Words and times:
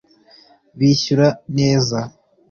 bishyura 0.77 1.27
neza 1.57 1.97